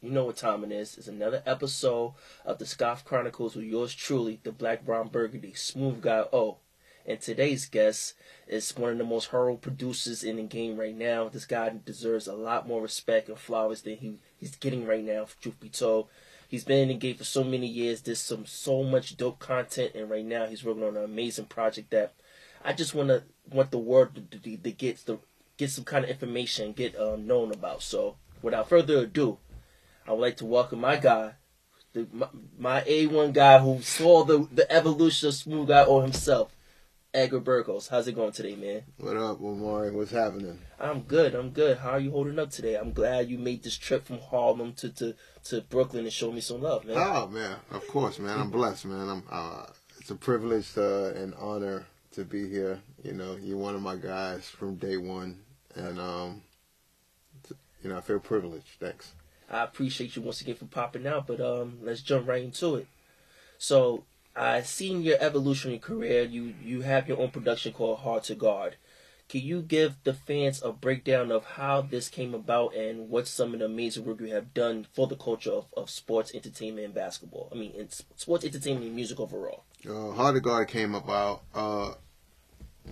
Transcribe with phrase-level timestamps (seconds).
[0.00, 0.96] You know what time it is.
[0.96, 2.14] It's another episode
[2.44, 6.58] of the Scoff Chronicles with yours truly, the Black Ron Burgundy, SmooveGuyO.
[7.04, 8.14] And today's guest
[8.46, 11.28] is one of the most heroic producers in the game right now.
[11.28, 15.26] This guy deserves a lot more respect and flowers than he, he's getting right now,
[15.40, 16.06] truth be told.
[16.46, 18.02] He's been in the game for so many years.
[18.02, 21.90] There's some so much dope content, and right now he's working on an amazing project
[21.90, 22.14] that
[22.64, 25.18] I just want to want the world to, to, to get the
[25.56, 27.82] get some kind of information, get um, known about.
[27.82, 29.38] So, without further ado,
[30.08, 31.32] I would like to welcome my guy,
[31.92, 32.28] the, my,
[32.58, 36.56] my A1 guy who saw the, the evolution of SmooveGuyO himself,
[37.12, 37.88] Edgar Burgos.
[37.88, 38.84] How's it going today, man?
[38.96, 39.90] What up, Omari?
[39.90, 40.60] What's happening?
[40.80, 41.34] I'm good.
[41.34, 41.76] I'm good.
[41.76, 42.76] How are you holding up today?
[42.76, 45.14] I'm glad you made this trip from Harlem to, to,
[45.44, 46.96] to Brooklyn and show me some love, man.
[46.98, 48.40] Oh man, of course, man.
[48.40, 49.10] I'm blessed, man.
[49.10, 49.22] I'm.
[49.30, 49.66] Uh,
[50.00, 52.80] it's a privilege uh, and honor to be here.
[53.04, 55.40] You know, you're one of my guys from day one,
[55.74, 56.42] and um,
[57.82, 58.68] you know, I feel privileged.
[58.80, 59.12] Thanks.
[59.50, 62.86] I appreciate you once again for popping out, but um, let's jump right into it.
[63.56, 64.04] So
[64.36, 66.22] I seen your evolutionary career.
[66.22, 68.76] You you have your own production called Hard 2 Guard.
[69.28, 73.52] Can you give the fans a breakdown of how this came about and what some
[73.52, 76.94] of the amazing work you have done for the culture of, of sports, entertainment, and
[76.94, 77.50] basketball?
[77.52, 79.64] I mean, in sports, entertainment, and music overall.
[79.86, 81.42] Uh, Hard 2 Guard came about.
[81.54, 81.94] Uh,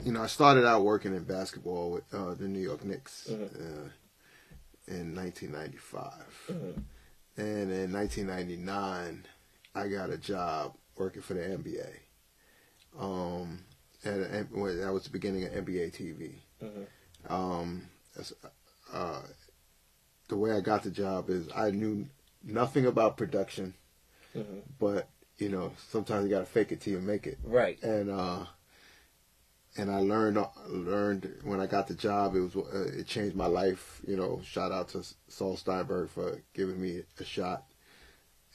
[0.04, 3.28] you know, I started out working in basketball with uh, the New York Knicks.
[3.30, 3.86] Mm-hmm
[4.88, 6.12] in 1995.
[6.48, 6.80] Mm-hmm.
[7.38, 9.26] And in 1999,
[9.74, 11.90] I got a job working for the NBA.
[12.98, 13.64] Um,
[14.04, 16.34] and that was the beginning of NBA TV.
[16.62, 17.32] Mm-hmm.
[17.32, 17.82] Um,
[18.92, 19.22] uh,
[20.28, 22.06] the way I got the job is I knew
[22.42, 23.74] nothing about production,
[24.34, 24.60] mm-hmm.
[24.78, 27.38] but you know sometimes you got to fake it till you make it.
[27.44, 27.82] Right.
[27.82, 28.46] And uh,
[29.78, 30.38] and I learned
[30.68, 32.34] learned when I got the job.
[32.34, 34.00] It was uh, it changed my life.
[34.06, 37.64] You know, shout out to Saul Steinberg for giving me a shot,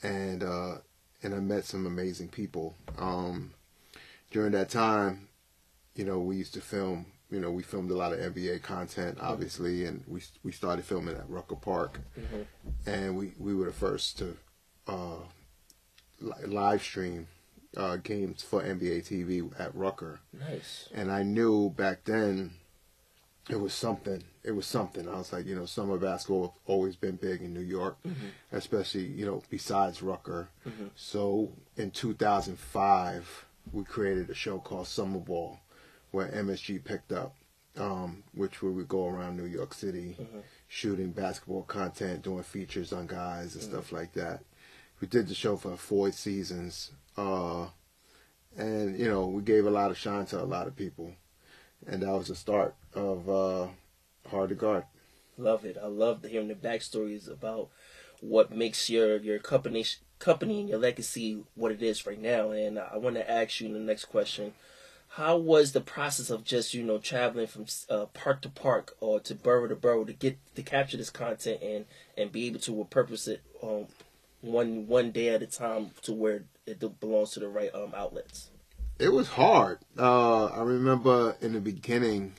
[0.04, 0.76] and uh,
[1.24, 2.76] and I met some amazing people.
[2.98, 3.54] Um,
[4.32, 5.28] during that time,
[5.96, 7.06] you know, we used to film.
[7.30, 11.16] You know, we filmed a lot of NBA content, obviously, and we we started filming
[11.16, 12.42] at Rucker Park, mm-hmm.
[12.90, 14.38] and we we were the first to
[14.88, 15.20] uh,
[16.20, 17.28] live stream
[17.78, 20.20] uh, games for NBA TV at Rucker.
[20.38, 20.90] Nice.
[20.94, 22.52] And I knew back then
[23.50, 24.24] it was something.
[24.44, 25.08] It was something.
[25.08, 28.28] I was like, you know, summer basketball always been big in New York, mm-hmm.
[28.52, 30.50] especially you know besides Rucker.
[30.68, 30.88] Mm-hmm.
[30.96, 35.60] So in 2005, we created a show called Summer Ball,
[36.12, 37.36] where MSG picked up,
[37.78, 40.40] um, which we would go around New York City, mm-hmm.
[40.68, 43.74] shooting basketball content, doing features on guys and mm-hmm.
[43.74, 44.42] stuff like that.
[45.00, 46.92] We did the show for four seasons.
[47.18, 47.68] Uh,
[48.58, 51.14] and you know, we gave a lot of shine to a lot of people,
[51.88, 53.68] and that was the start of uh,
[54.30, 54.84] Hard 2 Guard.
[55.38, 55.78] Love it.
[55.82, 57.70] I love hearing the backstories about
[58.20, 59.86] what makes your your company
[60.20, 62.52] company and your legacy what it is right now.
[62.52, 64.54] And I want to ask you the next question.
[65.16, 69.20] How was the process of just you know traveling from uh, park to park or
[69.22, 71.86] to borough to borough to get to capture this content and
[72.18, 73.88] and be able to repurpose it um,
[74.42, 78.50] one one day at a time to where it belongs to the right um outlets?
[79.00, 79.80] It was hard.
[79.98, 82.34] Uh, I remember in the beginning,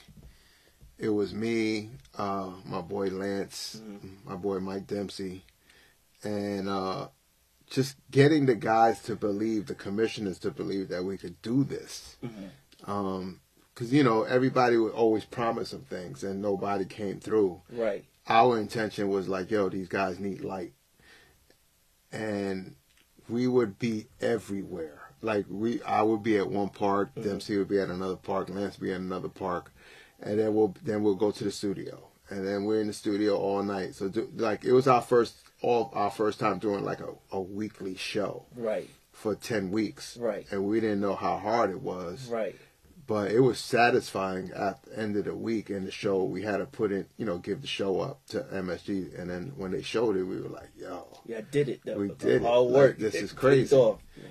[0.99, 4.29] it was me, uh, my boy Lance, mm-hmm.
[4.29, 5.45] my boy Mike Dempsey,
[6.23, 7.09] and uh,
[7.69, 12.17] just getting the guys to believe, the commissioners to believe that we could do this.
[12.25, 12.91] Mm-hmm.
[12.91, 13.41] Um,
[13.75, 17.63] because you know everybody would always promise some things and nobody came through.
[17.71, 18.05] Right.
[18.29, 20.75] Our intention was like, yo, these guys need light,
[22.13, 22.77] and
[23.29, 24.99] we would be everywhere.
[25.21, 27.29] Like we, I would be at one park, mm-hmm.
[27.29, 29.73] Dempsey would be at another park, Lance would be at another park,
[30.21, 33.37] and then we'll then we'll go to the studio, and then we're in the studio
[33.37, 33.95] all night.
[33.95, 37.41] So do, like it was our first all our first time doing like a, a
[37.41, 38.91] weekly show, right?
[39.13, 40.45] For ten weeks, right?
[40.51, 42.57] And we didn't know how hard it was, right?
[43.07, 46.23] But it was satisfying at the end of the week in the show.
[46.23, 49.53] We had to put in, you know, give the show up to MSG, and then
[49.57, 51.81] when they showed it, we were like, "Yo, yeah, did it.
[51.85, 51.97] though.
[51.99, 52.73] we did all it.
[52.73, 52.91] work.
[52.93, 53.77] Like, this is crazy."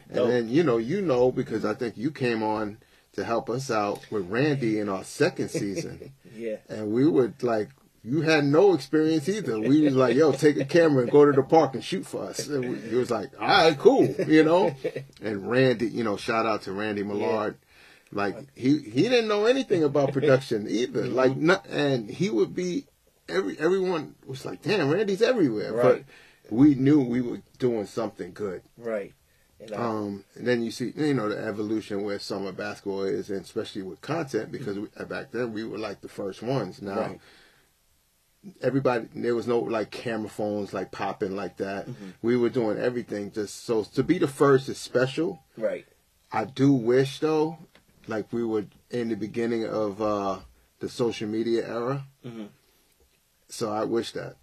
[0.10, 2.78] And then you know, you know, because I think you came on
[3.14, 6.14] to help us out with Randy in our second season.
[6.36, 7.70] yeah, and we would like.
[8.04, 9.60] You had no experience either.
[9.60, 12.24] We was like, "Yo, take a camera and go to the park and shoot for
[12.24, 14.76] us." And we, it was like, "All right, cool," you know.
[15.22, 17.58] And Randy, you know, shout out to Randy Millard.
[17.62, 17.68] Yeah
[18.12, 21.04] like he he didn't know anything about production either.
[21.04, 21.16] Mm-hmm.
[21.16, 22.86] Like not, and he would be
[23.30, 25.84] every everyone was like, "Damn, Randy's everywhere." Right.
[25.84, 26.04] But
[26.52, 28.62] we knew we were doing something good.
[28.78, 29.14] Right.
[29.60, 33.30] And, I, um, and then you see, you know, the evolution where summer basketball is,
[33.30, 36.82] and especially with content, because we, back then we were like the first ones.
[36.82, 37.20] Now, right.
[38.62, 41.88] everybody there was no like camera phones like popping like that.
[41.88, 42.10] Mm-hmm.
[42.22, 45.44] We were doing everything just so to be the first is special.
[45.56, 45.86] Right.
[46.32, 47.60] I do wish though,
[48.08, 50.40] like we were in the beginning of uh
[50.80, 52.06] the social media era.
[52.26, 52.50] Mhm.
[53.50, 54.38] So I wish that.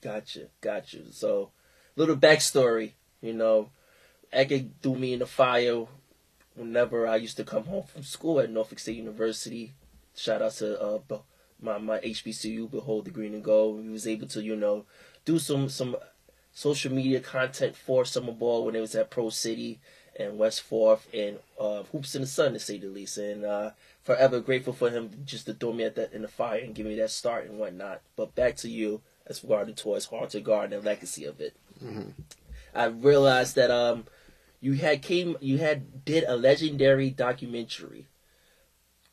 [0.00, 1.12] Gotcha, gotcha.
[1.12, 1.50] So,
[1.96, 2.92] little backstory,
[3.22, 3.70] you know,
[4.36, 5.86] Eke threw me in the fire
[6.54, 9.72] whenever I used to come home from school at Norfolk State University.
[10.14, 10.98] Shout out to uh,
[11.60, 13.82] my my HBCU, Behold the Green and Gold.
[13.82, 14.84] We was able to, you know,
[15.24, 15.96] do some some
[16.52, 19.80] social media content for Summer Ball when it was at Pro City
[20.16, 23.18] and West Fourth and uh, Hoops in the Sun, to say the least.
[23.18, 23.70] And uh,
[24.02, 26.86] forever grateful for him just to throw me at that in the fire and give
[26.86, 28.00] me that start and whatnot.
[28.16, 31.56] But back to you as regarding towards Hard 2 Guard and legacy of it.
[32.74, 34.04] I realized that um
[34.60, 38.06] you had came you had did a legendary documentary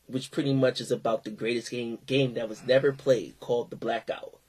[0.08, 3.76] which pretty much is about the greatest game game that was never played called The
[3.78, 4.40] Blackout.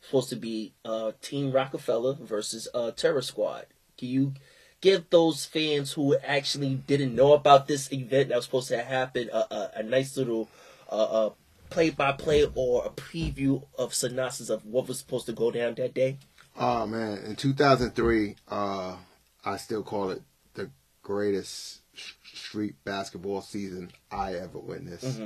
[0.00, 3.66] Supposed to be uh Team Rockefeller versus uh Terror Squad.
[3.98, 4.34] Can you
[4.80, 9.28] give those fans who actually didn't know about this event that was supposed to happen
[9.32, 10.48] a, a, a nice little
[10.90, 11.30] uh, uh
[11.70, 15.74] play by play or a preview of synopsis of what was supposed to go down
[15.74, 16.18] that day?
[16.58, 18.96] Oh man, in 2003, uh,
[19.44, 20.22] I still call it
[20.54, 20.70] the
[21.02, 25.20] greatest sh- street basketball season I ever witnessed.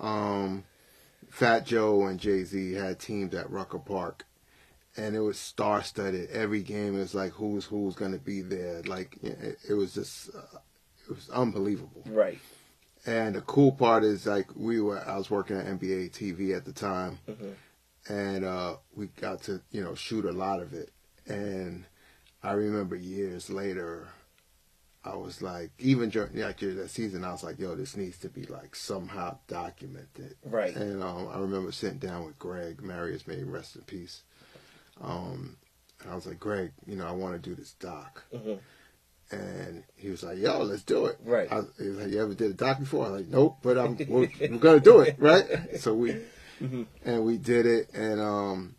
[0.00, 0.64] Um,
[1.30, 4.26] Fat Joe and Jay Z had teams at Rucker Park,
[4.96, 6.30] and it was star studded.
[6.30, 8.82] Every game is like who's who's going to be there.
[8.82, 10.58] Like it, it was just, uh,
[11.08, 12.02] it was unbelievable.
[12.06, 12.38] Right.
[13.06, 16.64] And the cool part is like we were I was working at NBA TV at
[16.64, 17.18] the time
[18.08, 20.90] and uh we got to, you know, shoot a lot of it.
[21.26, 21.84] And
[22.42, 24.08] I remember years later
[25.04, 28.16] I was like even during like during that season I was like, yo, this needs
[28.18, 30.36] to be like somehow documented.
[30.42, 30.74] Right.
[30.74, 34.22] And um I remember sitting down with Greg, Marius may rest in peace.
[35.02, 35.56] Um
[36.02, 38.22] and I was like, Greg, you know, I want to do this doc.
[38.34, 38.58] Mhm.
[39.30, 41.50] And he was like, "Yo, let's do it." Right.
[41.50, 43.78] I, he was like, "You ever did a doc before?" I was like, "Nope," but
[43.78, 45.46] I'm we're, we're gonna do it, right?
[45.80, 46.20] So we
[46.60, 46.86] Mhm.
[47.04, 48.74] and we did it, and um,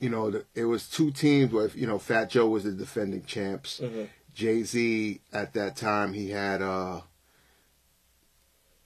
[0.00, 3.24] you know, the, it was two teams with you know, Fat Joe was the defending
[3.24, 3.80] champs.
[3.80, 4.08] Mhm.
[4.34, 7.00] Jay Z at that time he had uh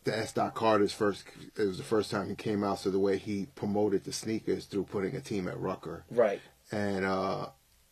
[0.05, 0.32] the S.
[0.32, 1.25] Dot Carter's first.
[1.56, 4.64] It was the first time he came out, so the way he promoted the sneakers
[4.67, 6.41] through putting a team at Rucker Right.
[6.73, 7.49] and uh,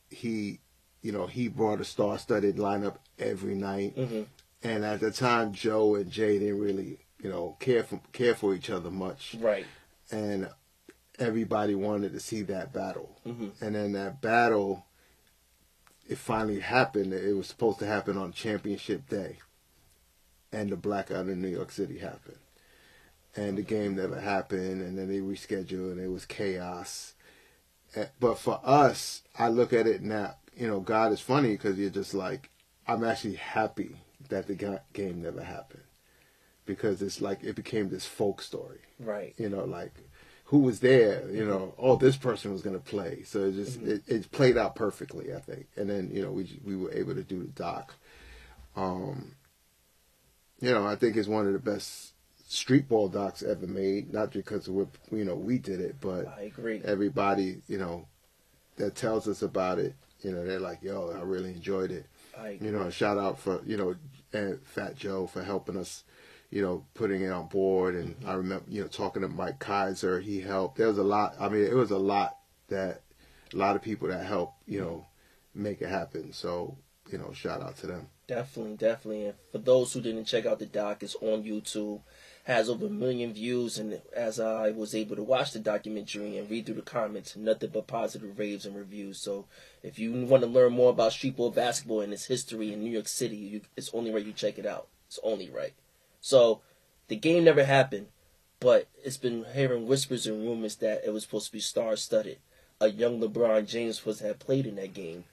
[0.09, 0.61] he,
[1.03, 3.95] you know, he brought a star-studded lineup every night.
[3.97, 4.27] Mhm.
[4.63, 8.55] And at the time, Joe and Jay didn't really, you know, care for care for
[8.55, 9.67] each other much, Right.
[10.11, 10.49] and
[11.19, 13.21] everybody wanted to see that battle.
[13.27, 13.53] Mhm.
[13.61, 14.87] And then that battle,
[16.09, 17.13] it finally happened.
[17.13, 19.39] It was supposed to happen on championship day,
[20.53, 22.39] and the blackout in New York City happened.
[23.37, 27.15] And the game never happened, and then they rescheduled, and it was chaos.
[27.95, 30.37] Eh, But for us, I look at it now.
[30.57, 32.51] You know, God is funny because you're just like,
[32.87, 33.97] I'm actually happy
[34.29, 35.83] that the game never happened
[36.67, 39.35] because it's like it became this folk story Right.
[39.39, 39.93] you know, like
[40.47, 43.23] who was there, you know, oh, this person was going to play.
[43.25, 45.67] So it just, it, it played out perfectly, I think.
[45.77, 47.95] And then, you know, we, we were able to do the doc.
[48.77, 49.33] Um,
[50.61, 52.13] you know, I think it's one of the best
[52.49, 56.27] street ball docs ever made, not because of what, you know, we did it, but
[56.27, 56.81] I agree.
[56.85, 58.07] everybody, you know,
[58.77, 62.07] that tells us about it, you know, they're like, yo, I really enjoyed it.
[62.39, 62.69] I agree.
[62.69, 63.95] You know, a shout out for you know,
[64.33, 66.05] and Fat Joe for helping us,
[66.51, 67.95] you know, putting it on board.
[67.95, 68.29] And mm-hmm.
[68.29, 70.79] I remember, you know, talking to Mike Kaiser, he helped.
[70.79, 71.35] There was a lot.
[71.39, 72.37] I mean, it was a lot
[72.69, 73.03] that
[73.53, 74.89] a lot of people that helped, you mm-hmm.
[74.89, 75.07] know,
[75.55, 76.33] make it happen.
[76.33, 76.77] So,
[77.11, 78.09] you know, shout out to them.
[78.29, 79.25] Definitely, definitely.
[79.25, 82.03] And for those who didn't check out the doc, it's on YouTube.
[82.45, 86.49] Has over a million views, and as I was able to watch the documentary and
[86.49, 89.19] read through the comments, nothing but positive raves and reviews.
[89.19, 89.45] So,
[89.83, 93.07] if you want to learn more about streetball basketball and its history in New York
[93.07, 94.89] City, you, it's only right you check it out.
[95.09, 95.75] It's only right.
[96.23, 96.63] So,
[97.09, 98.07] the game never happened,
[98.61, 102.39] but it's been hearing whispers and rumors that it was supposed to be star-studded.
[102.81, 105.25] A young LeBron James was had played in that game.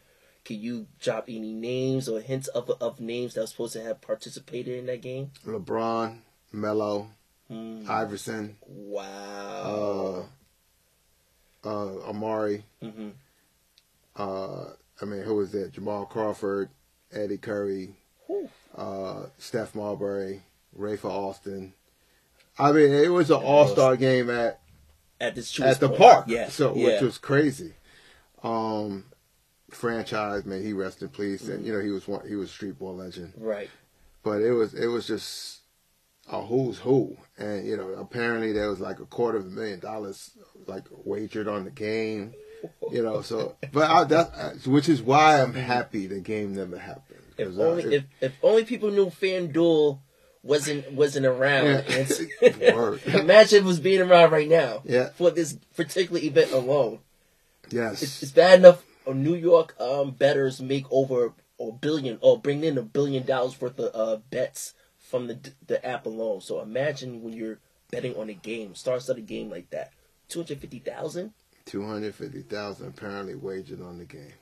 [0.46, 4.00] Can you drop any names or hints of of names that were supposed to have
[4.02, 5.32] participated in that game?
[5.46, 6.20] LeBron,
[6.54, 7.10] Melo,
[7.50, 7.86] Hmm.
[7.90, 10.26] Iverson, uh, Wow.
[11.64, 12.64] uh, Amari.
[12.82, 13.10] hmm
[14.16, 14.66] Uh,
[15.02, 15.68] I mean, who was there?
[15.68, 16.70] Jamal Crawford,
[17.12, 17.96] Eddie Curry,
[18.76, 20.44] uh, Steph Marbury,
[20.78, 21.74] Rafer Alston.
[22.58, 24.62] I mean, it was an all star game at
[25.20, 26.00] At this at the point.
[26.00, 26.26] park.
[26.28, 26.50] Yeah.
[26.50, 26.86] So yeah.
[26.86, 27.74] which was crazy.
[28.44, 29.06] Um,
[29.72, 31.48] franchise, may he rest in peace.
[31.48, 33.34] And you know, he was one, he was a street ball legend.
[33.38, 33.70] right.
[34.24, 35.60] But it was it was just
[36.32, 39.80] a who's who, and you know apparently there was like a quarter of a million
[39.80, 40.32] dollars
[40.66, 42.34] like wagered on the game,
[42.92, 43.22] you know.
[43.22, 47.20] So, but I, that which is why I'm happy the game never happened.
[47.38, 50.00] If uh, only it- if, if only people knew FanDuel
[50.42, 51.86] wasn't wasn't around.
[51.88, 52.96] Yeah.
[53.20, 54.82] Imagine it was being around right now.
[54.86, 55.10] Yeah.
[55.10, 57.00] For this particular event alone.
[57.70, 58.82] yes, It's, it's bad enough uh,
[59.14, 63.80] New York um, betters make over a billion or bring in a billion dollars worth
[63.80, 66.42] of uh, bets from the the app alone.
[66.42, 67.60] So imagine when you're
[67.92, 69.92] betting on a game, starts of a game like that,
[70.28, 71.34] two hundred fifty thousand.
[71.66, 74.34] two hundred fifty thousand apparently wagered on the game.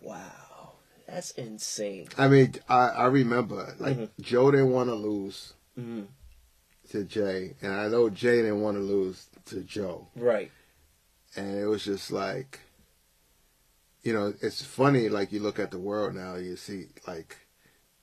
[0.00, 0.72] Wow,
[1.06, 2.08] that's insane.
[2.16, 4.10] I mean, I, I remember like Mhm.
[4.20, 6.02] Joe didn't want to lose hmm
[6.90, 10.50] to Jay, and I know Jay didn't want to lose to Joe, Right.
[11.36, 12.58] and it was just like,
[14.02, 15.08] you know, it's funny.
[15.08, 17.36] Like you look at the world now, you see like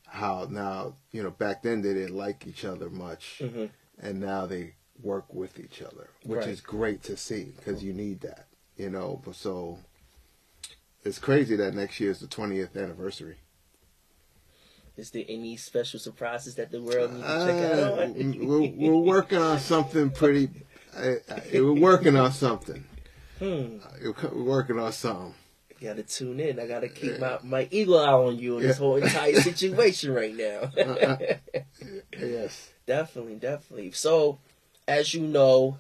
[0.08, 3.66] how now you know back then they didn't like each other much, hmm
[4.00, 6.50] and now they work with each other, which Right.
[6.50, 9.22] is great to see because you need that, you know.
[9.26, 9.80] But so
[11.04, 13.38] it's crazy that next year is the twentieth anniversary.
[14.96, 18.48] Is there any special surprises that the world needs to check out Uh, on?
[18.48, 20.50] we're, we're working on something pretty.
[20.96, 22.84] Uh, uh, we're working on something.
[23.38, 23.78] hmm.
[23.84, 25.36] Uh, We're working on something.
[25.80, 26.60] Gotta tune in.
[26.60, 30.36] I gotta keep my, my eagle eye on you in this whole entire situation right
[30.36, 30.72] now.
[30.82, 31.18] Uh,
[32.20, 32.72] Yes.
[32.86, 33.92] definitely, definitely.
[33.92, 34.40] So,
[34.88, 35.78] as you know,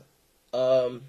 [0.53, 1.03] um,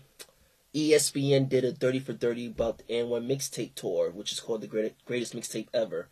[0.75, 4.66] ESPN did a 30 for 30 about the AND1 mixtape tour, which is called the
[4.66, 6.09] greatest, greatest mixtape ever.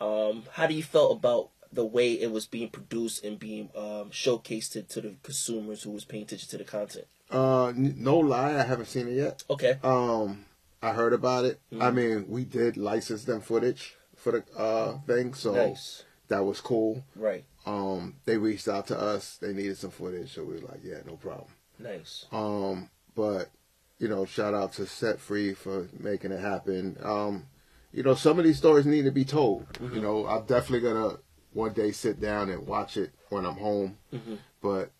[0.00, 4.10] Um, how do you felt about the way it was being produced and being um,
[4.10, 7.06] showcased to, to the consumers who was paying attention to the content?
[7.30, 9.44] Uh, n- no lie, I haven't seen it yet.
[9.48, 9.78] Okay.
[9.82, 10.44] Um,
[10.82, 11.60] I heard about it.
[11.72, 11.94] I Mhm.
[11.94, 16.04] mean, we did license them footage for the uh thing, so nice.
[16.28, 17.04] that was cool.
[17.14, 17.44] Right.
[17.66, 19.36] Um, they reached out to us.
[19.36, 21.50] They needed some footage, so we were like, yeah, no problem.
[21.78, 22.26] Nice.
[22.32, 23.50] Um, but
[23.98, 26.96] you know, shout out to Set Free for making it happen.
[27.02, 27.46] Um,
[27.92, 29.70] you know, some of these stories need to be told.
[29.74, 29.94] Mhm.
[29.94, 31.18] You know, I'm definitely gonna
[31.52, 33.98] one day sit down and watch it when I'm home.
[34.10, 34.90] hmm But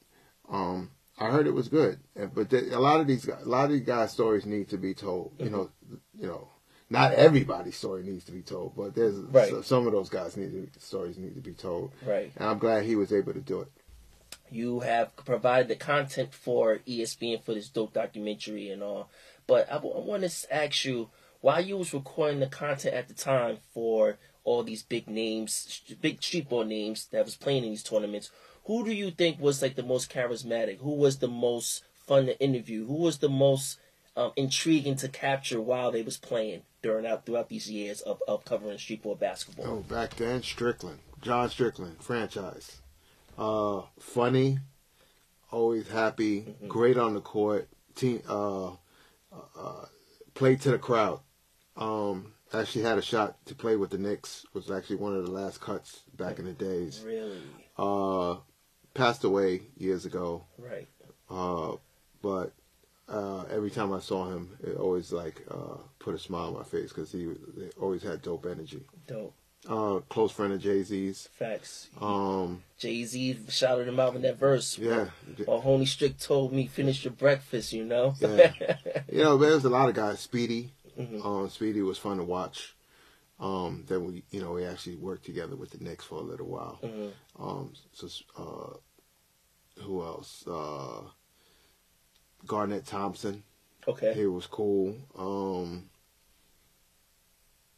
[0.49, 1.98] um, I heard it was good.
[2.34, 4.94] But a lot of these, guys- a lot of these guys' stories need to be
[4.94, 5.32] told.
[5.38, 5.54] You mm-hmm.
[5.54, 5.70] know,
[6.18, 6.48] you know,
[6.88, 9.50] not everybody's story needs to be told, but there's Right.
[9.50, 11.92] so- some of those guys need to, stories need to be told.
[12.04, 12.32] Right.
[12.36, 13.68] And I'm glad he was able to do it.
[14.52, 19.08] you have provided the content for ESPN for this dope documentary and all.
[19.46, 21.08] But I, want to ask you,
[21.40, 26.20] while you was recording the content at the time for all these big names, big
[26.20, 28.30] streetball names that was playing in these tournaments,
[28.64, 30.79] who do you think was like the most charismatic?
[30.79, 32.87] Who was the most fun to interview?
[32.87, 33.79] Who was the most
[34.17, 38.45] um, intriguing to capture while they was playing during out throughout these years of, of
[38.45, 39.67] covering streetball basketball?
[39.67, 42.81] Oh, back then, Strickland, John Strickland, franchise.
[43.38, 44.59] Uh, funny,
[45.50, 46.69] always happy, Mhm.
[46.69, 47.69] great on the court.
[47.95, 48.73] Team, uh,
[49.33, 49.87] uh,
[50.35, 51.21] played to the crowd.
[51.76, 54.45] Um, actually had a shot to play with the Knicks.
[54.52, 57.02] Was actually one of the last cuts back in the days.
[57.05, 57.43] Really?
[57.76, 58.37] Uh,
[58.94, 60.44] passed away years ago.
[60.59, 60.88] Right.
[61.30, 61.76] Uh,
[62.23, 62.52] but
[63.09, 66.62] uh, every time I saw him, it always like uh, put a smile on my
[66.64, 68.82] face because he they always had dope energy.
[69.06, 69.35] Dope.
[69.68, 71.28] Uh, close friend of Jay Z's.
[71.35, 71.88] Facts.
[72.00, 74.78] Um, Jay Z shouted him out in that verse.
[74.78, 75.09] yeah,
[75.44, 78.14] While Honey Strick told me, finish your breakfast, you know?
[78.20, 78.54] Yeah.
[79.12, 80.18] you know, there's a lot of guys.
[80.20, 81.23] Speedy, Mhm.
[81.25, 82.75] um, Speedy was fun to watch.
[83.40, 86.47] Um, then we, you know, we actually worked together with the Knicks for a little
[86.47, 86.78] while.
[86.82, 87.12] Mhm.
[87.38, 90.47] Um, so, uh, who else?
[90.47, 91.02] Uh,
[92.47, 93.42] Garnett Thompson.
[93.88, 94.12] Okay.
[94.14, 94.94] He was cool.
[95.16, 95.88] Um,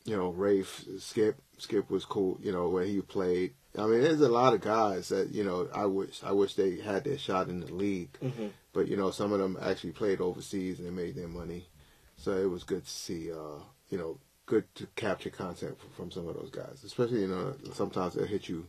[0.04, 2.38] you know, Rafe, Skip, Skip was cool.
[2.42, 3.54] You know, where he played.
[3.78, 5.68] I mean, there's a lot of guys that you know.
[5.72, 8.16] I wish, I wish they had their shot in the league.
[8.18, 11.68] hmm But you know, some of them actually played overseas and they made their money.
[12.16, 13.30] So it was good to see.
[13.30, 14.18] Uh, you know,
[14.52, 16.82] good to capture content from, some of those guys.
[16.84, 18.66] Especially, you know, sometimes they'll hit you,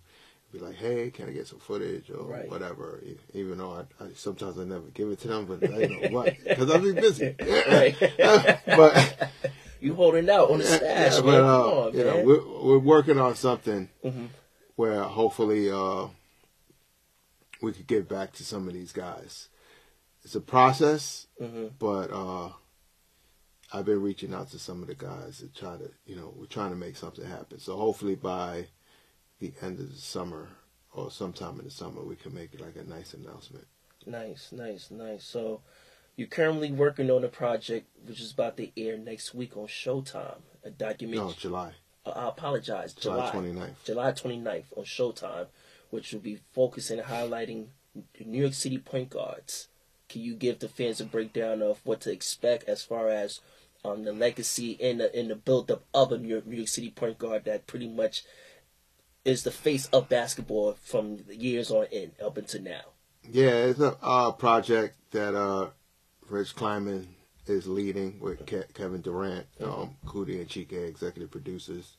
[0.54, 2.50] be like, "Hey, can I get some footage or Right.
[2.50, 3.02] whatever?"
[3.34, 6.38] Even though I, I sometimes I never give it to them, but I know what
[6.38, 7.36] because I'll be busy.
[8.78, 9.30] But
[9.82, 13.20] You holding out on the stash, yeah, but uh, on, you know, we're we're working
[13.20, 14.28] on something hmm
[14.78, 16.08] where hopefully uh,
[17.62, 19.50] we could get back to some of these guys.
[20.24, 22.50] It's a process, hmm but uh,
[23.74, 26.46] I've been reaching out to some of the guys to try to, you know, we're
[26.46, 27.60] trying to make something happen.
[27.60, 28.68] So hopefully by
[29.40, 30.50] the end of the summer
[30.94, 33.66] or sometime in the summer, we can make it like a nice announcement.
[34.06, 35.24] Nice, nice, nice.
[35.24, 35.62] So,
[36.16, 40.42] you're currently working on a project which is about to air next week on Showtime.
[40.64, 41.26] A documentary.
[41.26, 41.72] No, July,
[42.06, 42.94] uh, I apologize.
[42.94, 43.44] July July.
[43.44, 43.84] 29th.
[43.84, 45.48] July 29th on Showtime,
[45.90, 47.68] which will be focusing and highlighting
[48.24, 49.68] New York City point guards.
[50.08, 53.42] Can you give the fans a breakdown of what to expect as far as
[53.84, 56.68] um, the legacy and the in the build up of a New York, New York
[56.68, 58.24] City point guard that pretty much
[59.26, 62.82] is the face of basketball from the years on in up until now.
[63.30, 65.70] Yeah, it's a uh, project that uh,
[66.30, 71.98] Rich Kleiman is leading with Ke- Kevin Durant, um, Coodie and Chike, executive producers,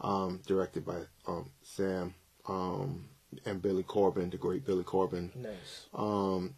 [0.00, 2.14] um, directed by um, Sam
[2.48, 3.04] um,
[3.44, 5.32] and Billy Corben, the great Billy Corben.
[5.34, 5.86] Nice.
[5.92, 6.54] Um,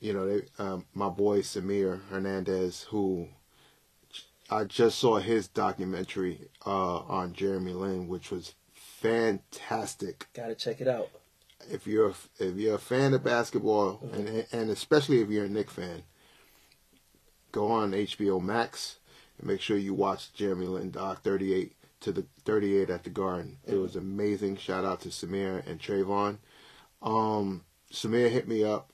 [0.00, 3.28] you know, they, um, my boy Samir Hernandez, who
[4.52, 10.26] I just saw his documentary uh, on Jeremy Lin, which was fantastic.
[10.34, 11.08] Gotta check it out.
[11.70, 15.48] If you're a, if you're a fan of basketball, and and especially if you're a
[15.48, 16.02] Knick fan,
[17.50, 18.98] go on HBO Max
[19.38, 23.58] and make sure you watch Jeremy Lin doc 38 to the 38 at the Garden.
[23.66, 24.56] It was amazing.
[24.56, 26.38] Shout out to Samir and Trayvon.
[27.00, 28.90] Um, Samir hit me up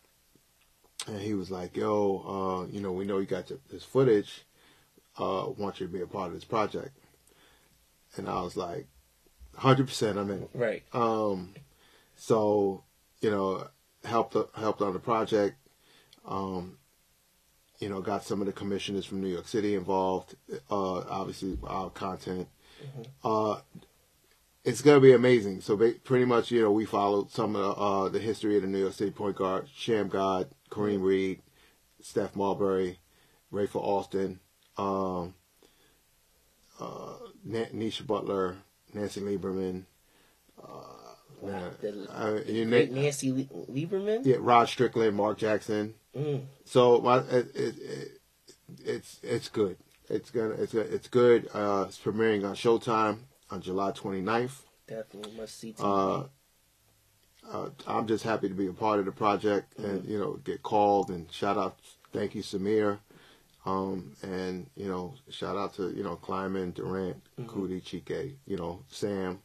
[1.06, 4.44] and he was like, "Yo, uh, you know, we know you got this footage.
[5.18, 6.96] Uh, want you to be a part of this project."
[8.16, 8.86] And I was like,
[9.58, 10.82] "100%, I'm in." Right.
[10.92, 11.54] Um,
[12.16, 12.84] so
[13.20, 13.68] you know,
[14.04, 15.56] helped helped on the project.
[16.24, 16.78] Um,
[17.78, 20.34] you know, got some of the commissioners from New York City involved.
[20.70, 22.48] Uh, obviously, our content.
[23.24, 23.60] Uh,
[24.64, 25.60] it's gonna be amazing.
[25.60, 28.62] So ba- pretty much, you know, we followed some of the, uh, the history of
[28.62, 31.40] the New York City point guard: Shammgod, Kareem Reid,
[32.00, 32.98] Steph Marbury,
[33.52, 34.40] Rafer Alston,
[34.78, 35.34] um,
[36.80, 37.14] uh,
[37.46, 38.56] Nisha Butler,
[38.94, 39.84] Nancy Lieberman.
[40.62, 44.24] Uh, man, The- uh, you Nancy Le- Lieberman.
[44.24, 45.94] yeah, Rod Strickland, Mark Jackson.
[46.16, 46.44] Mm.
[46.64, 48.08] So my it, it, it,
[48.84, 49.76] it's it's good.
[50.08, 51.48] It's gonna it's it's good.
[51.52, 53.18] Uh, it's premiering on Showtime
[53.50, 54.62] on July 29th.
[54.86, 55.74] Definitely must see.
[55.78, 56.24] Uh,
[57.50, 60.62] uh, I'm just happy to be a part of the project and you know get
[60.62, 61.76] called and shout out.
[62.12, 62.98] Thank you, Samir.
[63.68, 68.82] Um, and you know, shout out to you know Kleiman, Durant, Coodie, Chike, you know
[68.88, 69.40] Sam,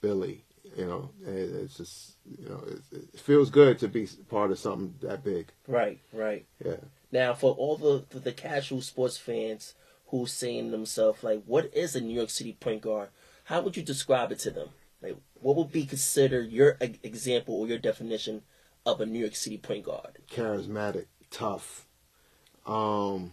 [0.00, 0.44] Billy.
[0.76, 2.62] You know, it's just you know
[2.92, 5.52] it, feels good to be part of something that big.
[5.66, 6.00] right.
[6.12, 6.46] Right.
[6.64, 6.76] Yeah.
[7.10, 9.74] Now, for all the, the the casual sports fans
[10.08, 13.10] who's saying to themselves like, "What is a New York City point guard?"
[13.44, 14.68] How would you describe it to them?
[15.00, 18.42] Like, what would be considered your example or your definition
[18.84, 20.18] of a New York City point guard?
[20.30, 21.86] charismatic, tough.
[22.66, 23.32] Um,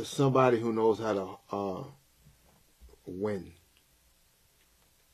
[0.00, 1.84] just somebody who knows how to uh,
[3.06, 3.52] win.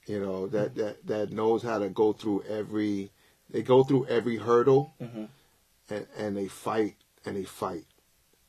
[0.07, 3.11] You know that that that knows how to go through every.
[3.51, 5.29] They go through every hurdle, Mhm.
[5.91, 6.95] and and they fight
[7.25, 7.87] and they fight,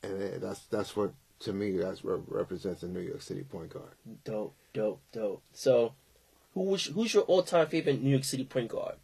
[0.04, 3.94] and that's that's what to me that's what represents a New York City point guard.
[4.24, 5.42] Dope, dope, dope.
[5.54, 5.94] So,
[6.54, 8.96] who was who's your all time favorite New York City point guard?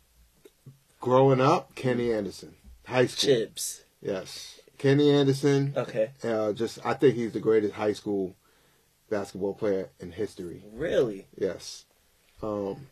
[1.00, 2.54] Growing up, Kenny Anderson,
[2.86, 3.30] high school.
[3.36, 3.82] Chibs.
[4.02, 5.74] Yes, Kenny Anderson.
[5.78, 6.12] Okay.
[6.24, 8.36] Uh, just I think he's the greatest high school
[9.10, 10.64] basketball player in history.
[10.74, 11.28] Really?
[11.38, 11.86] Yes.
[12.42, 12.88] Um,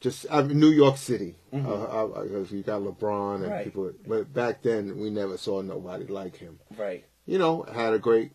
[0.00, 1.66] just I mean, New York City, Mhm.
[1.66, 3.64] uh, I, because you got LeBron and Right.
[3.64, 3.92] people.
[4.06, 6.58] But back then, we never saw nobody like him.
[6.76, 7.04] Right.
[7.26, 8.32] You know, had a great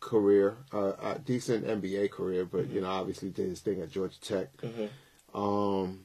[0.00, 2.74] career, uh, a decent NBA career, but Mm-hmm.
[2.74, 4.54] you know, obviously did his thing at Georgia Tech.
[4.58, 4.90] Mhm.
[5.34, 6.04] Um,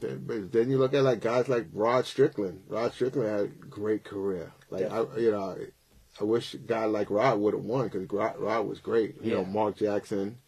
[0.00, 2.64] then, but then you look at like guys like Rod Strickland.
[2.68, 4.52] Rod Strickland had a great career.
[4.70, 5.56] Like I, you know,
[6.20, 9.16] I wish a guy like Rod would have won because Rod, Rod was great.
[9.22, 10.38] You know, Mark Jackson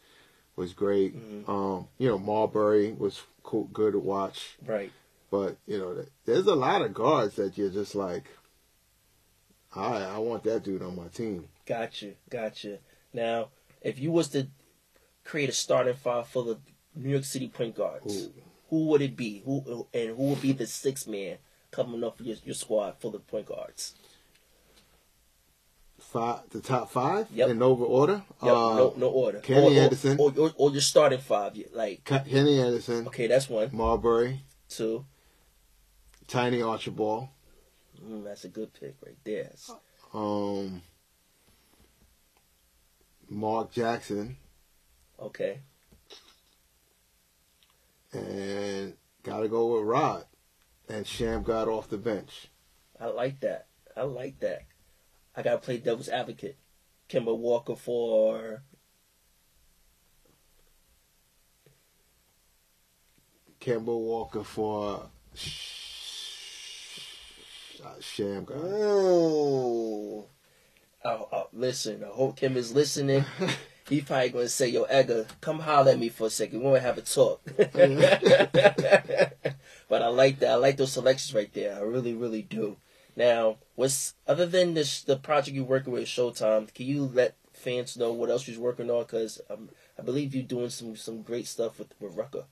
[0.56, 1.16] was great.
[1.16, 1.48] Mhm.
[1.48, 4.56] Um, you know, Marbury was cool, good to watch.
[4.64, 4.92] Right.
[5.30, 8.24] But you know, there's a lot of guards that you're just like,
[9.74, 11.48] I I want that dude on my team.
[11.66, 12.12] Gotcha.
[12.28, 12.78] Gotcha.
[13.12, 13.48] Now,
[13.80, 14.48] if you was to
[15.24, 16.58] create a starting five for the
[16.94, 18.32] New York City point guards, Ooh.
[18.68, 19.42] who would it be?
[19.44, 21.38] Who and who would be the sixth man
[21.70, 23.94] coming off your, your squad for the point guards?
[26.12, 27.48] Five, the top five Yep.
[27.48, 28.22] in over order.
[28.42, 29.40] Yep, Uh, no, no order.
[29.40, 30.18] Kenny or, Anderson.
[30.20, 31.56] or, or, or your starting five.
[31.72, 35.06] Like, Ke- Kenny Anderson, okay, that's one, Marbury, two.
[36.28, 37.28] Tiny Archibald.
[38.04, 39.52] Mm, that's a good pick right there.
[40.12, 40.82] Um,
[43.30, 44.36] Mark Jackson,
[45.18, 45.60] Okay,
[48.12, 50.26] and gotta go with Rod.
[50.88, 52.48] And Shammgod off the bench.
[53.00, 53.68] I like that.
[53.96, 54.64] I like that.
[55.36, 56.56] I gotta play devil's advocate.
[57.08, 58.62] Kemba Walker for
[63.60, 67.00] Kemba Walker for Sh-
[68.00, 68.56] Shammgod.
[68.56, 70.24] Ooh.
[71.04, 73.24] Oh, oh, listen, I hope Kim is listening.
[73.88, 76.60] He probably gonna say, "Yo, Edgar, come holler at me for a second.
[76.60, 77.42] We wanna have a talk."
[79.88, 80.52] But I like that.
[80.52, 81.76] I like those selections right there.
[81.76, 82.78] I really, really do.
[83.16, 86.72] Now, what's other than this the project you're working with Showtime?
[86.72, 89.02] Can you let fans know what else you're working on?
[89.02, 92.44] Because um, I believe you're doing some some great stuff with with Rucker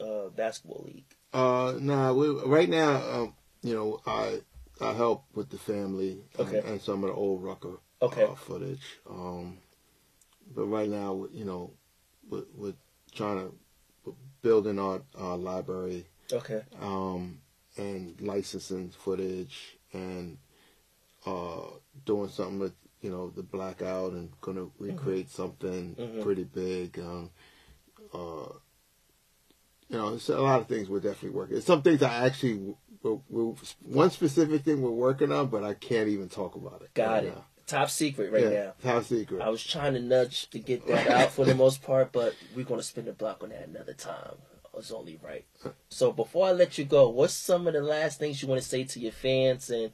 [0.00, 1.04] uh, basketball league.
[1.32, 4.40] Uh, nah, we right now, um, you know, I
[4.80, 6.58] I help with the family Okay.
[6.58, 8.24] and, and some of the old Rucker Okay.
[8.24, 8.98] uh, footage.
[9.08, 9.58] Um,
[10.54, 11.74] but right now, you know,
[12.28, 12.74] we're, we're
[13.14, 13.50] trying
[14.04, 16.62] to building our, our library Okay.
[16.80, 17.40] um,
[17.76, 20.38] and licensing footage and
[21.26, 21.62] uh,
[22.04, 26.22] doing something with you know the blackout and gonna recreate something Mhm.
[26.22, 26.98] pretty big.
[26.98, 27.30] Um,
[28.12, 28.52] uh,
[29.88, 31.56] you know, it's a lot of things we're definitely working.
[31.56, 35.74] It's some things I actually we're, we're, one specific thing we're working on, but I
[35.74, 36.92] can't even talk about it.
[36.94, 37.34] Got right it.
[37.34, 37.44] now.
[37.66, 38.92] Top secret right yeah, now.
[38.94, 39.40] Top secret.
[39.40, 42.64] I was trying to nudge to get that out for the most part, but we're
[42.64, 44.36] gonna spin the block on that another time.
[44.90, 45.44] Only right.
[45.88, 48.66] So before I let you go, what's some of the last things you want to
[48.68, 49.90] say to your fans, and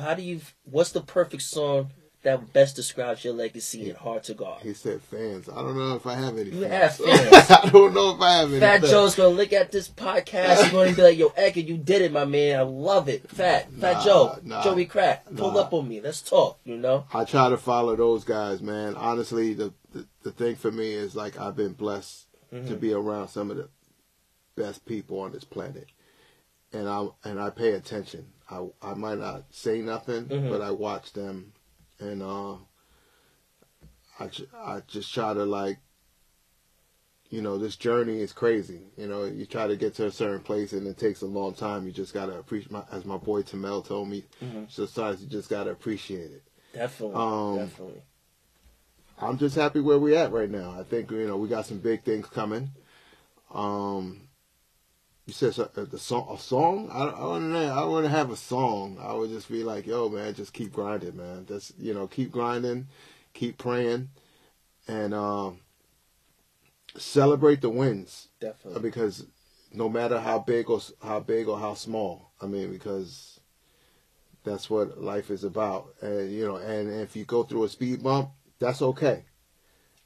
[0.00, 0.40] how do you?
[0.64, 1.90] What's the perfect song
[2.22, 4.62] that best describes your legacy and Hard 2 Guard?
[4.62, 5.46] He said fans.
[5.48, 6.50] I don't know if I have any.
[6.50, 6.96] You fans.
[6.96, 6.96] have
[7.30, 7.50] fans.
[7.50, 8.60] I don't know if I have any.
[8.60, 8.90] Fat fans.
[8.90, 10.62] Joe's gonna look at this podcast.
[10.62, 12.58] He's gonna be like, "Yo, Edgar, you did it, my man.
[12.58, 15.60] I love it." Fat, Fat Nah, Joe, nah, Joey Crack, pull nah.
[15.60, 16.00] up on me.
[16.00, 16.58] Let's talk.
[16.64, 18.96] You know, I try to follow those guys, man.
[18.96, 22.80] Honestly, the the, the thing for me is like I've been blessed to Mhm.
[22.80, 23.68] be around some of the
[24.56, 25.88] best people on this planet,
[26.72, 28.26] and I and I pay attention.
[28.50, 30.50] I I might not say nothing, Mhm.
[30.50, 31.52] but I watch them,
[31.98, 32.54] and uh,
[34.20, 35.78] I I just try to like.
[37.30, 38.82] You know, this journey is crazy.
[38.96, 41.54] You know, you try to get to a certain place and it takes a long
[41.54, 41.84] time.
[41.84, 44.70] You just gotta appreciate, my, as my boy Tamel told me, Mhm.
[44.70, 46.42] sometimes you just gotta appreciate it.
[46.72, 48.02] definitely, Um, definitely.
[49.18, 50.78] I'm just happy where we're at right now.
[50.78, 52.70] I think you know we got some big things coming.
[53.52, 54.28] Um,
[55.26, 56.90] you said uh, the song, a song.
[56.92, 58.98] I I to I want to have a song.
[59.00, 61.46] I would just be like, yo, man, just keep grinding, man.
[61.46, 62.88] Just you know, keep grinding,
[63.32, 64.10] keep praying,
[64.86, 65.60] and um,
[66.96, 68.82] celebrate the wins Definitely.
[68.82, 69.26] because
[69.72, 73.40] no matter how big or how big or how small, I mean, because
[74.44, 75.94] that's what life is about.
[76.02, 79.24] And you know, and if you go through a speed bump, that's okay.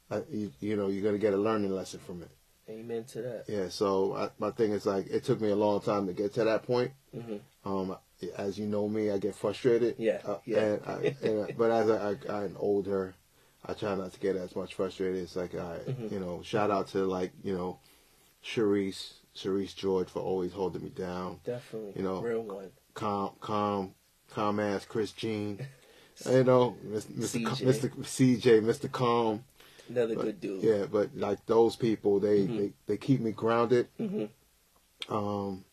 [0.09, 2.31] Uh, you, you know, you're gonna get a learning lesson from it.
[2.69, 3.45] Amen to that.
[3.47, 3.69] Yeah.
[3.69, 6.43] So I, my thing is like, it took me a long time to get to
[6.43, 6.91] that point.
[7.13, 7.95] hmm Um,
[8.37, 9.95] as you know me, I get frustrated.
[9.97, 10.59] Yeah, Uh, yeah.
[10.59, 13.15] And, I, and but as I, I I'm older,
[13.65, 15.23] I try not to get as much frustrated.
[15.23, 16.11] It's like I, Mhm.
[16.11, 17.79] you know, shout out to like you know,
[18.43, 21.39] Sharice, Sharice George for always holding me down.
[21.45, 21.93] Definitely.
[21.95, 22.71] You know, real one.
[22.93, 23.95] Calm, calm,
[24.29, 25.59] calm ass Chris Jean.
[26.29, 27.13] You know, Mr.
[27.15, 27.61] CJ.
[27.63, 27.89] Mr.
[28.03, 28.91] CJ, Mr.
[28.91, 29.45] Calm.
[29.89, 30.63] Another But, good dude.
[30.63, 32.57] Yeah, but like those people, they Mhm.
[32.57, 33.87] they, they keep me grounded.
[33.97, 34.25] hmm
[35.09, 35.65] Um,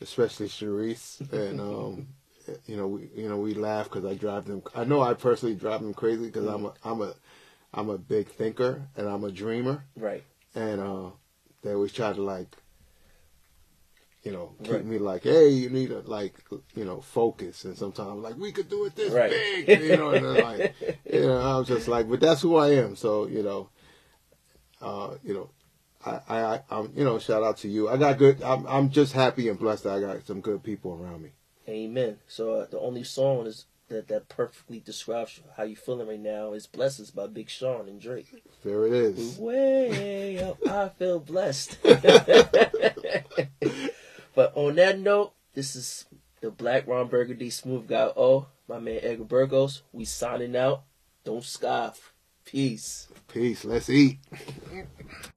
[0.00, 2.08] especially Sharice, and um,
[2.66, 4.62] you know, we you know we laugh because I drive them.
[4.74, 7.14] I know I personally drive them crazy because I'm a I'm a
[7.72, 10.22] I'm a big thinker and I'm a dreamer, Right.
[10.54, 11.10] and uh,
[11.62, 12.56] they always try to like.
[14.22, 14.84] You know, keep Right.
[14.84, 16.34] me like, hey, you need to like,
[16.76, 17.64] you know, focus.
[17.64, 19.32] And sometimes like, we could do it this Right.
[19.66, 20.10] big, you know.
[20.10, 20.72] And like,
[21.12, 22.94] you know, I'm just like, but that's who I am.
[22.94, 23.68] So you know,
[24.80, 25.50] uh, you know,
[26.06, 27.88] I, I, I'm, you know, shout out to you.
[27.88, 28.42] I got good.
[28.42, 31.30] I'm, I'm just happy and blessed that I got some good people around me.
[31.68, 32.18] Amen.
[32.26, 36.54] So uh, the only song is that that perfectly describes how you're feeling right now
[36.54, 38.42] is "Blessings" by Big Sean and Drake.
[38.64, 39.38] There it is.
[39.38, 41.78] Way up, I feel blessed.
[44.34, 46.06] but on that note, this is
[46.40, 48.12] the Black Ron Burgundy Smooth Guy.
[48.16, 49.82] Oh, my man Edgar Burgos.
[49.92, 50.82] We signing out.
[51.24, 52.12] Don't scoff.
[52.44, 53.08] Peace.
[53.28, 53.64] Peace.
[53.64, 54.18] Let's eat.